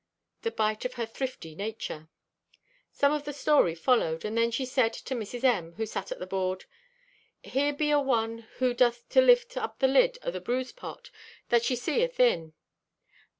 [0.41, 2.09] (The bite of her thrifty nature.)
[2.91, 5.43] Some of the story followed and then she said to Mrs.
[5.43, 6.65] M., who sat at the board:
[7.43, 11.11] "Here be aone who doth to lift up the lid o' the brew's pot,
[11.49, 12.53] that she see athin!